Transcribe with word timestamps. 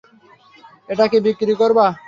এটা 0.89 1.05
কি 1.11 1.17
বিক্রি 1.25 1.53
করবা? 1.61 1.85